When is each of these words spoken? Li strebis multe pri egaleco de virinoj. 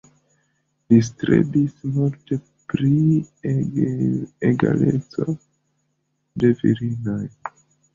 Li 0.93 0.97
strebis 1.09 1.75
multe 1.99 2.39
pri 2.75 2.91
egaleco 4.53 5.33
de 6.47 6.57
virinoj. 6.65 7.25